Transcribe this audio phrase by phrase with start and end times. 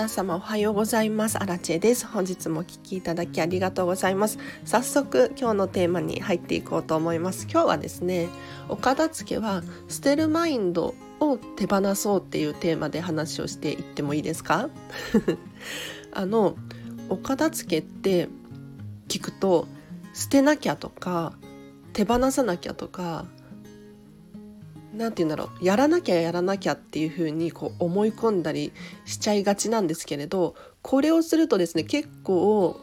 [0.00, 1.36] 皆様おはようございます。
[1.36, 2.06] アラチェです。
[2.06, 4.38] 本日もお聞きいただきありがとうございます。
[4.64, 7.46] 早速今日のテーマに入っていこうと思います。
[7.52, 8.28] 今日はですね
[8.70, 14.70] お片付けは捨てるマインドを手放そうっていうテーマで話をしていってもいいですか？
[16.14, 16.56] あの
[17.10, 18.30] お片付けって
[19.06, 19.68] 聞くと
[20.14, 21.34] 捨てなきゃとか
[21.92, 23.26] 手放さなきゃとか
[24.94, 28.72] 何て言うんだろうやらなきゃやらなきゃっていうふうにこう思い込んだり
[29.04, 32.78] しちゃいがちなんですけれどこれをするとですね結構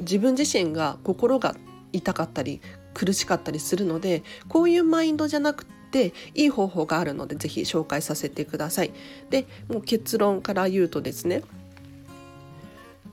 [0.00, 1.54] 自分自身が心が
[1.92, 2.60] 痛かったり
[2.94, 8.92] 苦しかったりするのでこういうマインドじゃなくていい方法があるので是非紹介させてください。
[9.30, 11.42] でもう結論から言うとですね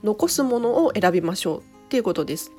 [0.02, 2.50] 残すものを選びましょうっていうことです。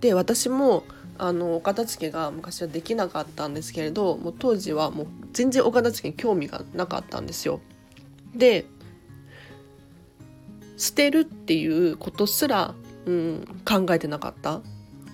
[0.00, 0.84] で私も
[1.18, 7.60] あのお片付けが昔はできなかったんですけれどもう当時はもう全然お片付けに興味がなかったんですよ。
[8.34, 8.66] で
[10.76, 12.74] 捨てるっていうことすら、
[13.06, 14.60] うん、考えてなかった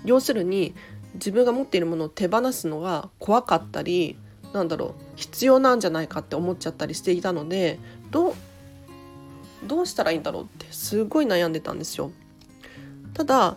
[0.04, 0.74] 要するに
[1.14, 4.18] 自分が持っているものを手放すのが怖かったり
[4.52, 7.78] なんだろう必要なんじゃないかって思っちゃったりしていたので
[8.10, 8.34] どう
[9.66, 12.10] どうしたらいいんだろうってすごい悩んでたんですよ。
[13.14, 13.56] ただ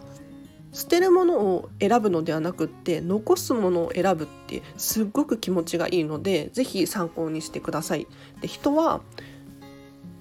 [0.75, 8.07] 捨てるものを選ぶのではなくって残すものを選ぶってすっごく気持ちがいいので是非参考にしてください。
[8.41, 8.99] で人は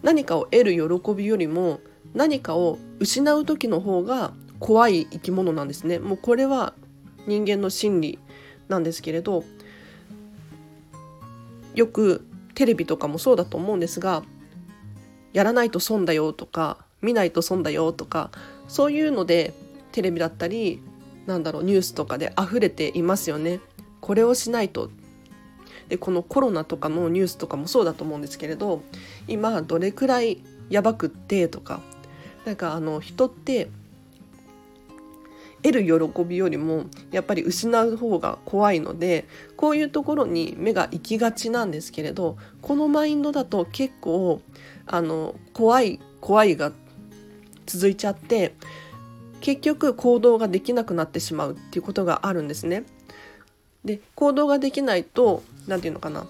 [0.04, 1.80] 何かを得る喜びよりも
[2.14, 5.98] 何かを失う時の方が怖い生き物なんですね。
[5.98, 6.72] もうこれは
[7.26, 8.18] 人間の心理
[8.68, 9.42] なんですけれど
[11.74, 12.24] よく
[12.54, 14.22] テレビとかもそうだと思うんですが
[15.32, 18.30] やらないと損だよとか見ないと損だよとか
[18.68, 19.52] そういうので
[19.94, 20.82] テレビだったり
[21.26, 23.60] なんだろうニュースとかで溢れていますよね。
[24.00, 24.90] これをしないと
[25.88, 28.82] でこのコロナとかのニュースとかもそうだと思うんですけれど
[29.28, 31.80] 今どれくらいやばくってとか
[32.44, 33.70] なんかあの人って
[35.62, 39.26] 得る喜びよりもやっぱり失う方が怖いので
[39.56, 44.42] こういうところに目が行きがちなんですけれどこのマインドだと結構
[44.86, 46.72] あの怖い怖いが
[47.64, 48.54] 続いちゃって
[49.44, 52.84] 結局行動ができなくなってしまうっていうことがあるんですね。
[53.84, 56.24] で行動ができないと何て言うのかな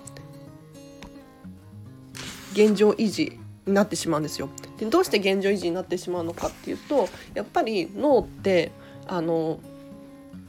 [2.55, 4.49] 現状維持になってしまうんですよ。
[4.79, 8.73] でどうして現状維持になってしまうのかっていうとやっぱり脳って
[9.07, 9.61] あの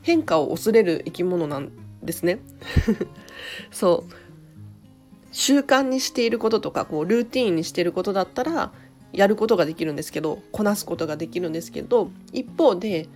[0.02, 1.72] 変化を恐れる生き物なん
[2.02, 2.40] ですね。
[3.70, 4.14] そう
[5.32, 8.72] 習慣にしていることとかこうルーティンにしていることだったら
[9.16, 13.08] やることができるんですけどこなすことができるんですけど一方で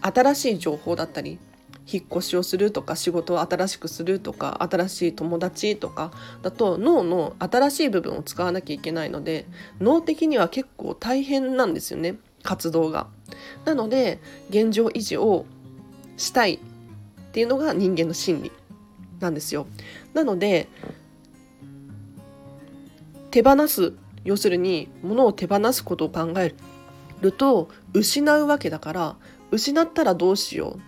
[0.00, 1.38] 新しい情報だったり
[1.86, 6.12] 引っ越しをするとか仕事を新しくするとか新しい友達とか
[6.42, 9.46] だと脳の新しい部分を使わなきゃいけないので
[9.80, 13.06] 脳的には結構大変なんですよね活動が。
[13.64, 15.46] なので現状維持を
[16.16, 16.58] したいっ
[17.32, 18.52] ていうのが人間の心理
[19.20, 19.66] なんですよ。
[20.12, 20.68] なので
[23.30, 23.94] 手放す
[24.24, 26.54] 要するに物を手放すことを考え
[27.20, 29.16] ると失うわけだから
[29.50, 30.80] 失ったらどうしよう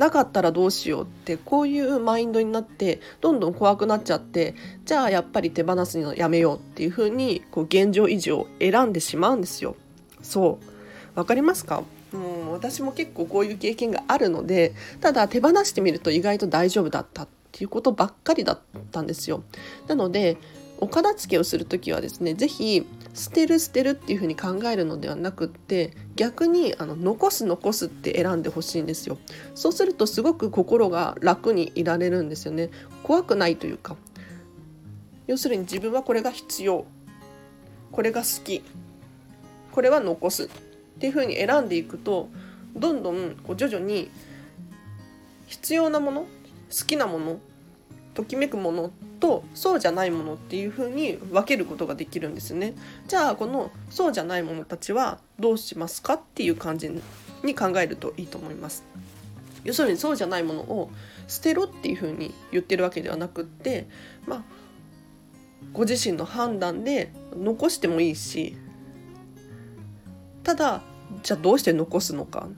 [0.00, 4.54] なかったらどうしようってこういうマインドになってどんどん怖くなっちゃって
[4.86, 9.76] じゃあやっぱり手放すのやめようっていうふうに現状維持を選んでしまうんですよ。
[10.22, 10.58] そ
[11.14, 11.82] うわかりますか？
[12.12, 18.60] もう私も結構こういう経験があるのでただ手放してみると意外と大丈夫だったっていうことばっかりだっ
[18.92, 19.42] たんですよ。
[19.88, 20.38] なので
[20.78, 29.18] お片付けをする時はですね是非捨てる捨てるっていうふうに考えるのではなくって逆にあの残す残すって選んでほしいんですよ。
[29.54, 32.70] そうするとすごく心が楽にいられるんですよね。
[33.02, 33.96] 怖くないというか。
[35.26, 36.84] 要するに自分はこれが必要。
[37.92, 38.62] これが好き。
[39.70, 40.44] これは残す。
[40.44, 40.48] っ
[40.98, 42.28] ていうふうに選んでいくと
[42.76, 44.10] どんどんこう徐々に
[45.46, 47.40] 必要なもの好きなもの
[48.14, 52.74] ときめくものとそうじゃないものっていう風に分けることができるんですね。
[53.08, 56.90] じゃあこのそうじゃないものたちはどうしますかっていう感じ
[57.42, 58.84] に考えるといいと思います。
[59.64, 60.90] 要するにそうじゃないものを
[61.28, 63.86] 捨てろっていう風に言ってるわけではなくって
[64.26, 64.42] まあ
[65.72, 68.56] ご自身の判断で残してもいいし
[70.42, 70.82] ただ
[71.22, 72.48] じゃあどうして残すのか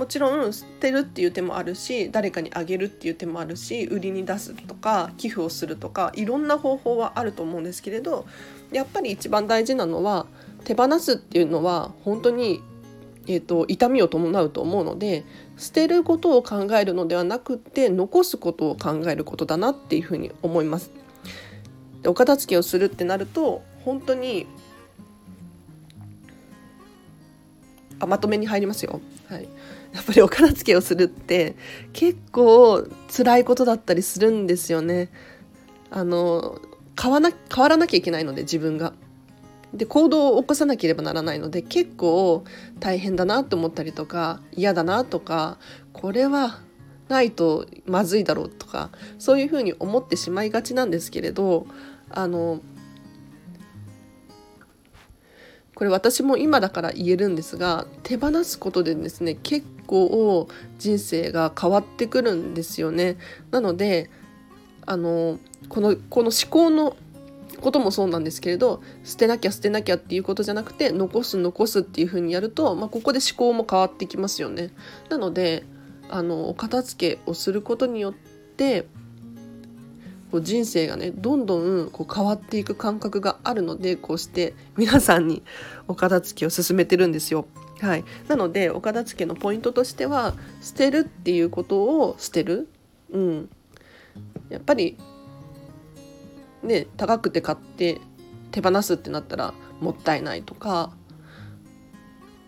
[0.00, 8.24] もちろん捨てるっていう手もあるし誰かにあげるっていう手もあるし売りに出すとか寄付をするとかいろんな方法はあると思うんですけれど
[8.72, 10.24] やっぱり一番大事なのは
[10.64, 12.62] 手放すっていうのは本当に、
[13.26, 15.26] えーと、痛みを伴うと思うので
[15.58, 20.90] 捨てることを考えるのではなくて残すことを考えることだなっていうふうに思います。
[22.00, 24.46] でお片付けをするってなると本当に
[27.98, 29.02] あまとめに入りますよ。
[29.30, 29.48] はい、
[29.92, 31.54] やっぱりお片付けをするって
[31.92, 32.84] 結構
[33.16, 35.08] 辛いことだったりするんですよね。
[35.88, 36.60] あの
[37.00, 38.92] 変わな変わらなきゃいけないので自分が。
[39.72, 42.42] で行動を起こさなければならないので結構
[42.80, 45.58] 大変だなと思ったりとか嫌だなとか
[45.92, 46.58] これは
[47.08, 48.90] ないとまずいだろうとか
[49.20, 51.68] そういうふうに思ってしまいがちなんですけれど
[52.10, 52.60] あの
[55.80, 60.46] これ私も今だから言えるんですが手放すことでですね結構
[60.78, 63.16] 人生が変わってくるんですよね。
[63.50, 64.10] なので
[64.84, 65.38] あの
[65.70, 66.98] このこの思考の
[67.62, 74.72] こともそうなんですけれど捨てなきゃ捨てなきゃっていうことじゃなくて残す残すっていうふうにやると、まあ、ここで思考も変わってきますよね。
[75.08, 75.64] なので
[76.10, 78.86] あのお片付けをすることによって
[80.30, 85.42] こう人生がねどんどんこう変わっていく感覚があるのでこうして皆さんに
[85.88, 87.46] お片付けを進めてるんですよ。
[87.80, 92.68] はい、なのでお片付けのポイントとしては捨てるっていうことを捨てる、
[93.10, 93.50] うん、
[94.50, 94.98] やっぱり
[96.62, 98.00] ね高くて買って
[98.50, 100.92] 手放すってなったらもったいないとか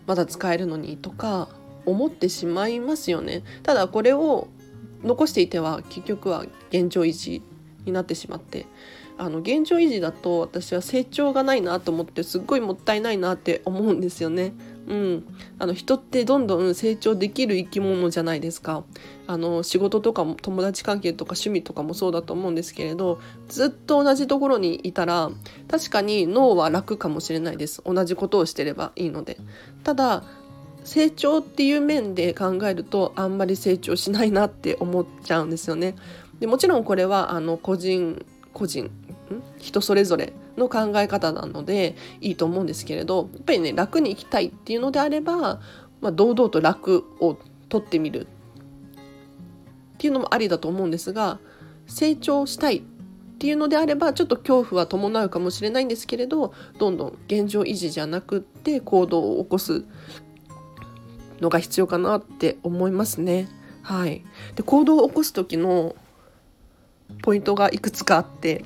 [0.06, 1.48] まだ使えるのにとか
[1.86, 3.42] 思ってしまいますよね。
[3.62, 4.48] ただこれを
[5.02, 7.42] 残していては結局は現状維持
[7.84, 8.66] になってしまって
[9.18, 14.52] あの現状維持だと私は成長がないなと思ってすっごいもったいないなって思うんですよね。
[14.88, 15.24] うん、
[15.60, 18.82] あの人ってどんどん成長できる生き物じゃないですか
[19.28, 25.30] あの仕事とかも友達関係とか趣味とかもそうだと思うんですけれどずっと同じところにいたら
[25.70, 29.38] 確かに脳は楽かもしれないです同じことをしてればいいので
[29.84, 30.24] ただ
[30.84, 35.94] 成長っていう面で考えるとあんまり成長しないなって思っちゃうんですよね。
[36.42, 38.90] でもちろんこれはあの個人個人
[39.58, 45.60] 人それぞれの考え方なのでいいと思うんですけれどやっぱりね楽に生きたいっていうのであれば、
[46.00, 48.26] まあ、堂々と楽を取ってみるっ
[49.98, 51.38] ていうのもありだと思うんですが
[51.86, 52.82] 成長したいっ
[53.38, 59.84] ていうのであればちょっと恐怖は伴うかもしれないんですけれどどんどん現状維持じゃなくって行動を起こす
[61.40, 63.48] のが必要かなって思いますね。
[63.82, 64.24] はい、
[64.54, 65.96] で行動を起こす時の
[67.22, 68.64] ポイントがいくつかあって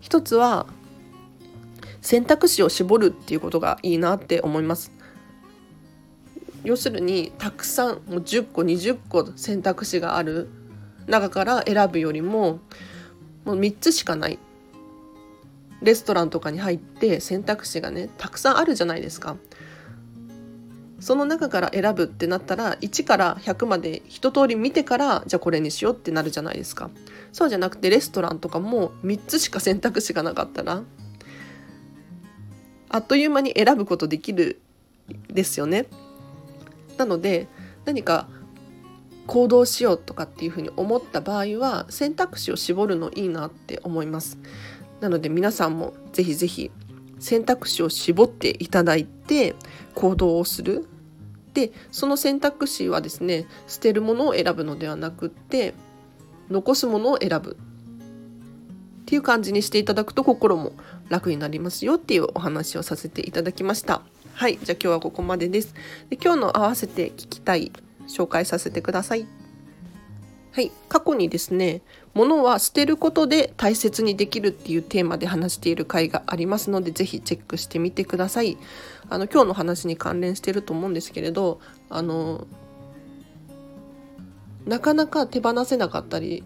[0.00, 0.66] 一つは
[2.00, 4.92] 選択肢を絞るっていうことがいいなって思います。
[6.64, 10.48] 要するにたくさんもう10個20個選択肢がある
[11.06, 12.60] 中から選ぶよりも
[13.44, 14.38] もう3つしかない
[15.82, 19.36] レストランとかに入って選択肢がねたくさんあるじゃないですか。
[21.00, 26.90] その中から選ぶってなったら1から100まで一通り見てからじゃあこれにしようってなるじゃないですか。
[27.32, 30.82] そうじゃなくてレストランとかも3つしか選択肢がなかったら
[32.90, 34.60] あっという間に選ぶことできる
[35.28, 35.86] ですよね。
[36.98, 37.48] なので
[37.86, 38.28] 何か
[39.26, 44.38] 行動しようとかっていうふうに思った場合は選択肢を絞るのいいなって思います。
[45.00, 46.70] なので皆さんもぜひぜひ
[47.20, 49.54] 選択肢を絞っていただいて
[49.94, 50.88] 行動をする。
[51.54, 55.74] でその選択肢はですね捨てるものを選ぶのではなくって
[56.48, 57.56] 残すものを選ぶ。
[57.56, 60.72] っていう感じにしていただくと心も
[61.08, 64.02] 楽になりますよっていうお話をさせていただきました。
[64.34, 65.74] はいじゃあ今日はここまでです。
[66.08, 67.72] で今日の合わせて聞きたい
[68.06, 69.26] 紹介させてください。
[70.52, 71.82] はい、過去にですね
[72.14, 78.58] 物は捨てることで大切にできるっていうテーマで話している回がありますのでぜひチェックしてみてください
[79.08, 82.46] あの今日の話に関連してると思うんですけれどあの
[84.66, 86.44] なかなか手放せなかったり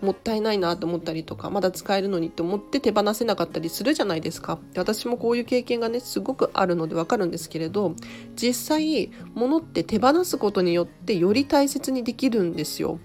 [0.00, 7.94] もったいないなと思ったりとかまだ使えるのにって思って手放せなかったりするじゃないですかで私もこういう経験がねすごくあるのでわかるんですけれど
[8.36, 13.00] 実際物って手放すことによってより大切にできるんですよ。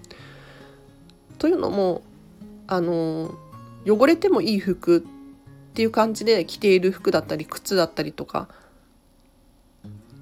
[1.38, 2.02] というのも
[2.66, 3.34] あの
[3.86, 5.00] 汚れてもいい服っ
[5.74, 8.48] ていう感じで着ている服だったり靴だったりとか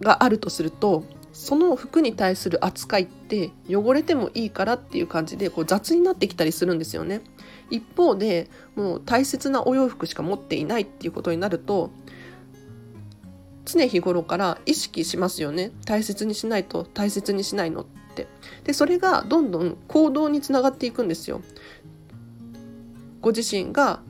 [0.01, 7.23] があるとするとその服に対する扱いって汚れてもいいからっていう感じでこう雑になってきたりするんですよね。
[7.71, 11.91] 一方でもう大切なお洋服しか持っていないっていうことになると
[13.65, 18.27] 常日頃から意識しますよね大切にしないと大切にしないのっって。
[18.65, 21.41] でそれがどんどん行動につながっていくんですよ。
[23.21, 24.01] ご自身が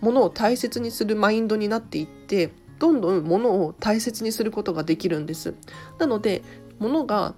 [0.00, 5.54] ものを大切にするマインドになっていってどんどんものを大切にすることができるんです。
[5.98, 6.42] なので
[6.78, 7.34] 物が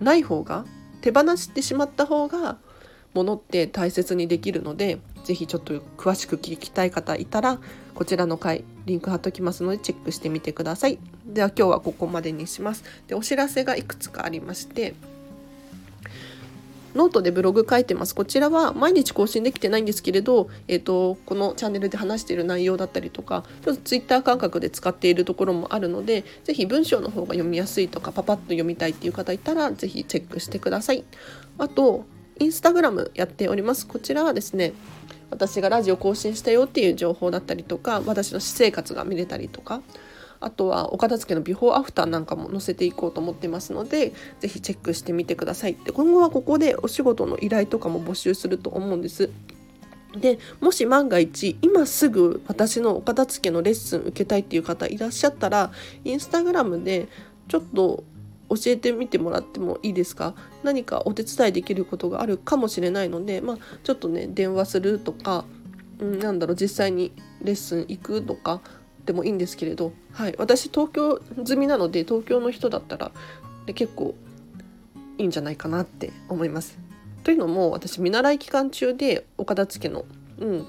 [0.00, 0.64] ない方が
[1.00, 2.58] 手放してしまった方が
[3.14, 7.60] 物って大切にできるのでぜひちょっと詳しく聞きたい方いたら
[7.94, 14.94] こちらの回リンク貼っときますのでチェックしてみてくださいでは今日はここまでにしますでお知らせがいくつかありまして
[16.94, 18.14] ノートでブログ書いてます。
[18.14, 31.04] こちらは毎日更新できてないんですけれど、えっ、ー、と、このチャンネルで話している内容だったりとか、ちょっとツイッター感覚で使っているところもあるので、ぜひ文章の方が読みやすいとか、パパッと読みたいっていう方いたら、ぜひチェックしてください。
[31.56, 32.04] あと、
[32.38, 33.86] インスタグラムやっております。
[33.86, 34.74] こちらはですね、
[35.32, 39.82] 私がラジオ更新したよっていう情報だったりとか私の私生活が見れたりとか
[40.40, 45.74] あとはお片付けのビフォーアフターなんかも載せていこうと思ってますので是非チェックしてみてください。
[45.74, 49.30] で今後はここでお仕事の依頼とかも募集すると思うんです。
[50.18, 55.72] でもし万が一今すぐ私のお片付けのレッスン受けたいっていう方いらっしゃったら
[56.04, 57.08] インスタグラムで
[57.48, 58.04] ちょっと
[58.54, 60.34] 教えてみてもらってもいいですか？
[60.62, 65.44] 何かお手伝いできることがあるかもしれないので、まあ、ちょっとね電話するとか、
[65.98, 68.60] うん、なんだろう実際にレッスン行くとか
[69.06, 73.10] でもいいんですけれど、はい、私東京済みなので東京の人だったら
[73.66, 74.14] で結構
[75.18, 76.78] いいんじゃないかなって思います。
[77.24, 80.04] というのも私見習い期間中でお片付けの、
[80.38, 80.66] うん、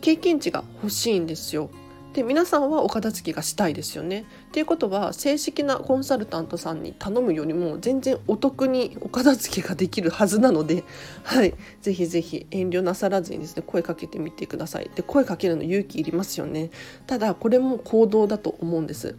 [0.00, 1.70] 経験値が欲しいんですよ。
[2.12, 4.26] で皆さんはお片付けがしたいですよね。
[4.48, 10.84] っていうことは正式なコンサルタントさんに頼むよりも全然お得にお片付けができるはずなので、
[11.22, 14.90] はい、ぜひぜひ遠慮なさらずにですね声かけてみてください。
[14.94, 16.70] で声かけるの勇気いりますよね。
[17.06, 19.16] ただこれも行動だと思うんです。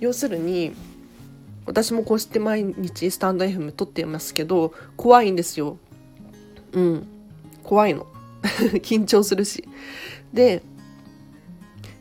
[0.00, 0.72] 要するに
[1.64, 5.78] 私もこうして毎日スタンド FM 撮ってますけど怖いんですよ。
[6.72, 7.06] うん
[7.62, 8.08] 怖いの
[8.82, 9.62] 緊張するし。
[10.32, 10.62] で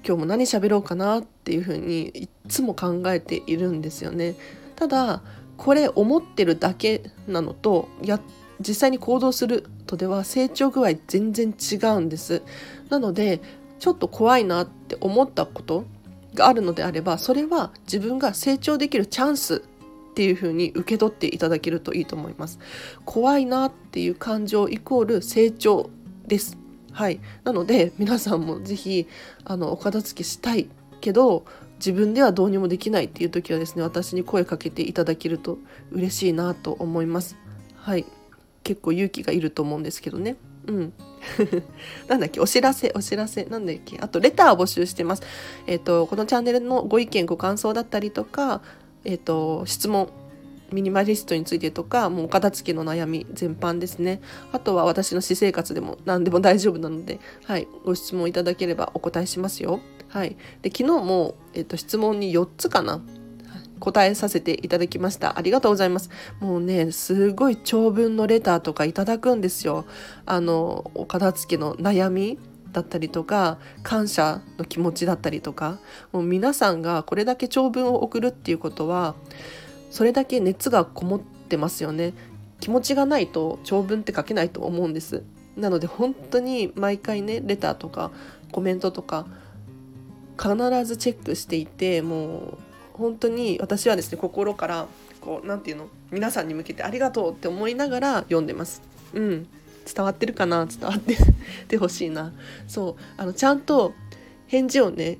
[0.05, 4.36] 今日も何喋ろうかなっていうふうにいつも考えているんですよね。
[4.75, 5.22] ただ
[5.58, 8.20] これ思ってるだけなのとや
[8.60, 12.41] 実際に行動するとでは成長具合全然違うんです。
[12.89, 13.41] なので
[13.79, 15.86] ちょっと怖いなって思ったこと
[16.34, 19.63] があるのであればそれは自分が成長できるチャンス
[20.12, 22.60] っていう風に受け取っていただけるといいと思います。
[23.05, 25.89] 怖いなっていう感情イコール成長
[26.27, 26.60] です。
[26.91, 29.07] はい、なので皆さんも是非
[29.45, 30.67] あのお片付けしたい
[31.00, 31.45] けど
[31.77, 35.57] 自分ではどうにもできないっていう時はですね私に声かけていただけると
[35.91, 37.38] 嬉しいなと思います。
[37.75, 38.05] はい
[38.63, 40.36] 結構勇気がいると思うんですけどね。
[40.67, 40.93] うん。
[42.07, 42.39] なんだっけ？
[42.39, 43.98] お知らせお知らせなんだっけ？
[44.00, 45.24] あとレターを募集してます。
[45.65, 48.62] えっ、ー、とこのチャンネルのご意見ご感想だったりとか
[49.03, 50.10] えっ、ー、と質問
[50.71, 59.79] ミニマリストについてとかもう片付けの悩み全般ですねあとは私の私生活でも何でも大丈夫なので、はい、ご質問いただければお答えしますよ。
[60.07, 63.01] はい、で昨日も、えっと、質問に4つかな
[63.81, 65.37] 答えさせていただきました。
[65.37, 66.09] ありがとうございます。
[66.39, 69.85] もうね、すごい長文のレターとかいただくんですよ。
[70.25, 72.37] あの、お片付けの悩み
[72.71, 75.79] だったりとか、感謝の気持ちだったりとか、
[76.13, 79.15] もう皆さんがこれだけ長文を送るっていうことは、
[79.91, 82.13] それだけ熱がこもってますよね。
[82.60, 85.24] 気持ちがないと長文って書けないと思うんです。
[85.57, 88.12] なので本当に毎回ねレターとか
[88.51, 89.27] コメントとか
[90.41, 90.55] 必
[90.86, 92.57] ずチェックしていてもう
[92.93, 94.88] 本当に私はですね心から
[95.19, 98.81] こう何て言うの皆さんに向けてありがとうって思いながら読んでます。
[99.13, 99.48] うん。
[99.93, 100.65] 伝わってるかな？
[100.67, 101.17] 伝わって
[101.67, 102.31] てほしいな。
[102.67, 102.95] そう。
[103.17, 103.93] あのちゃんと
[104.48, 105.17] 返事をね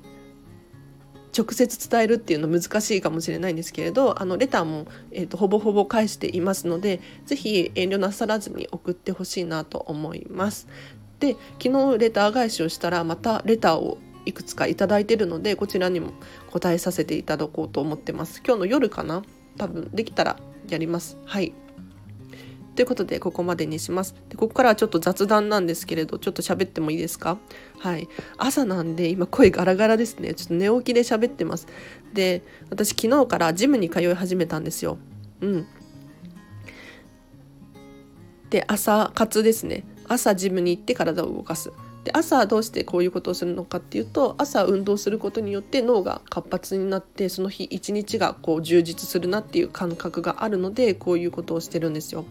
[1.36, 10.68] 直接伝えるっていうの難しいかもしれないんですけれどあのレターも、えーと、ほぼほぼ返していますので是非遠慮なさらずに送ってほしいなと思います。
[11.20, 16.12] で昨日レター返しをしたらまたレターをいくつか頂いてるのでこちらにも
[16.50, 18.42] 答えさせていただこうと思ってます。
[18.44, 19.22] 今日の夜かな？
[19.56, 20.36] 多分できたら
[20.68, 21.18] やります。
[21.24, 21.54] はい
[22.74, 24.14] ということでここまでにします。
[24.28, 27.38] でここからはちょっと雑談なんですけれどちょっと喋ってもいいですか？
[27.78, 28.08] はい。
[28.38, 30.32] 朝なんで今声ガラガラですね。
[30.34, 31.66] ちょっと寝起きで喋ってます。
[32.14, 34.96] で私昨日からジムに通い始めたんですよ。
[35.40, 35.66] うん。
[38.48, 39.84] で朝活ですね。
[40.08, 41.72] 朝ジムに行って体を動かす。
[42.04, 52.24] で朝どうしてこういうことをするのかっていうと朝運動することによって脳が活発になってその日一日がこう充実するなっていう感覚があるのでこういうことをしてるんですよ。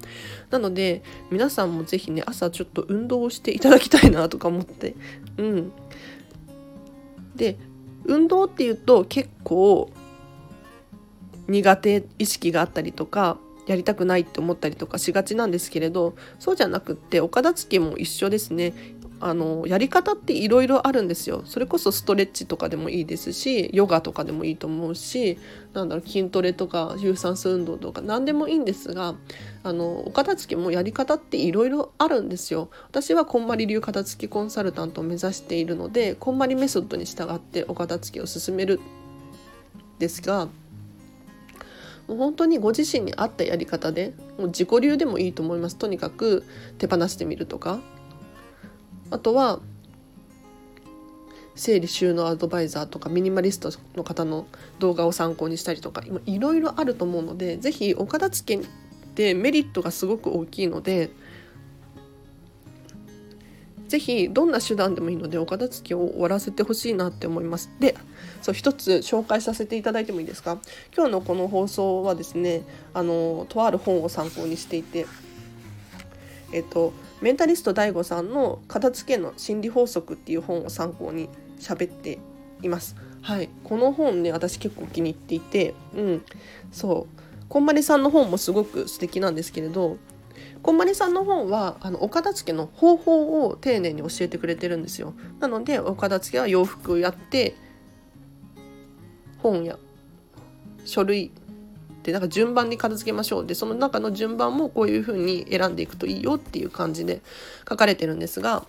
[0.49, 4.95] なので皆さんも是非ね朝ちょっと運動をしていただきたいなとか思って。
[5.37, 5.71] うん。
[7.35, 7.57] で
[8.03, 9.89] 運動っていうと結構
[11.47, 13.37] 苦手意識があったりとか
[13.67, 18.73] やりたくないって思ったりとかしがちなんですけれどそうじゃなくってお片付けも一緒ですね。
[19.23, 21.43] あのやり方っていろいろあるんですよ。
[21.45, 25.37] それこそストレッチとかでもいいですしヨガとかでもいいと思うし
[25.73, 29.13] なんだろう筋トレとか有酸素運動とか何でもいいんですが
[29.63, 32.69] あのお片付けもやり方っていろいろあるんですよ。
[32.89, 38.79] 私はこんまり流片付けコンサルタントを目指しているのでこんまりメソッドに従ってお片付けを進める
[39.99, 40.47] ですが
[42.07, 45.77] もう本当にご自身に合ったやり方でもう自己流でもいいと思います。
[45.77, 46.43] とにかく
[46.79, 47.79] 手放してみるとか
[49.11, 49.59] あとは
[51.53, 54.47] 整理収納アドバイザーとかミニマリストの方の
[54.79, 58.67] 動画を参考にしたりとかいろいろあると思うので是非お片付けっ
[59.13, 61.11] てメリットがすごく大きいので
[63.89, 67.69] 是非どんな手段でもいいのでお片付けを終わらせてほしいなって思います。
[67.81, 67.97] で
[68.41, 70.57] そう一つ紹介させていただいてもいいですか？
[70.95, 72.63] 今日のこの放送はですね
[72.93, 75.05] あのとある本を参考にしていて
[76.53, 82.19] えっとメンタリスト DAIGO さんの「片付けの心理法則」っていう本を参考に喋って
[82.61, 82.95] います。
[83.21, 86.25] はい、この本ね私結構気に入っていて、うん、
[86.71, 89.97] そうこんまりさんの本もすごく素敵なんですけれど
[90.63, 95.13] こんまりさんの本はあのお片付けの方法を丁寧に教えてくれてるんですよ。
[95.39, 97.55] なのでお片付けは洋服をやって
[99.39, 99.77] 本や
[100.85, 101.31] 書類
[102.01, 103.45] ってなんか順番に片付けましょう。
[103.45, 107.21] でその中の順番もこういう風に選んでいくといいよっていう感じで
[107.69, 108.65] 書かれてるんですが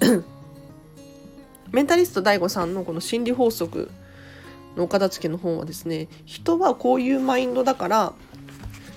[1.70, 3.90] メンタリスト DAIGO さんのこの心理法則
[4.76, 8.12] のお片付けの本はですね人はこういうマインドだから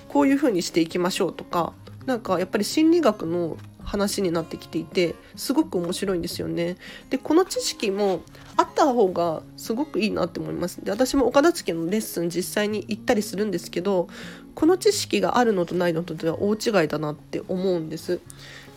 [0.08, 1.72] こういう風にしていきましょうとか
[2.06, 3.56] なんかやっぱり心理学の
[3.90, 6.76] 話になってきていてすごく面白いんですよね。
[7.10, 8.20] でこの知識も
[8.56, 10.84] あった方がすごくいいなって思います。
[10.84, 14.06] で私もお片付けのレッスン実際に行ったりするんですけど
[14.54, 18.12] この知識があるのとないのとでは大違いだなって思うんです。
[18.12, 18.20] やっ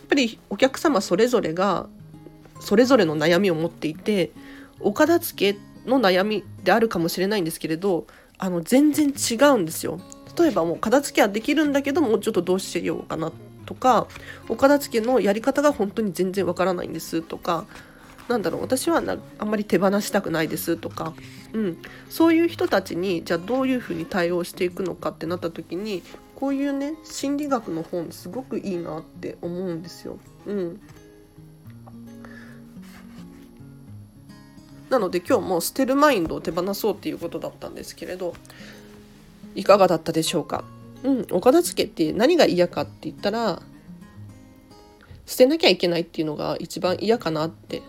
[0.08, 1.86] ぱりお客様それぞれが
[2.58, 4.32] それぞれの悩みを持っていて
[4.80, 8.06] お片付けの悩みであるかもしれないんですけれど
[8.36, 10.00] あの全然違うんですよ。
[10.36, 13.30] 例えばもう片付けはできるんだけどもうちょっとどうしようかな
[13.64, 14.06] とか
[14.48, 17.66] お片付けのやり方が本当に全然わからないんですとか
[18.28, 21.12] なんだろう私はなあんまり手放したくないですとか、
[21.52, 26.02] うん、そういう人たちにじゃあどういうふうに対応していくのかってなった時に
[26.34, 30.18] こういうね心理学の本すごくいいなって思うんですよ。
[30.46, 30.80] うん、
[34.90, 38.34] なので今日も捨てるマインドを手放そうっていうことだったんですけれど
[39.54, 40.64] いかがだったでしょうか？
[41.04, 43.62] うん、お片付けって何が嫌かって言ったら
[45.26, 47.82] 捨てなきゃいけないっていうのが一番嫌かなって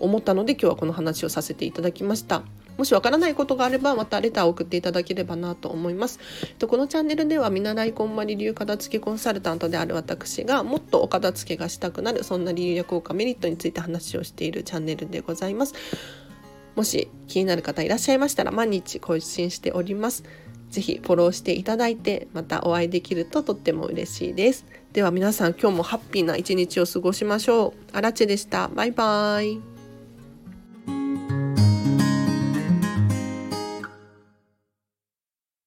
[0.00, 2.42] 思ったので今日はこの話をさせていただきました。
[2.76, 6.18] もしわからないことがあればまたレターを送っていただければなと思います。
[6.66, 15.74] このチャンネルでは見習いこんまり流片付けコンサルタントである私がもっとお片付けがしたくなるそんな理由や効果メリットについて話をしているチャンネルでございます。
[16.74, 20.24] もし気になる方いらっしゃいましたら毎日更新しております。
[20.74, 24.66] ぜひフォローしていただいてまたお会いできるととっても嬉しいです。
[24.92, 27.96] では皆さん今日もハッピーな一日を過ごしましょう。
[27.96, 28.68] あらちでした。
[28.68, 29.73] バイバーイ。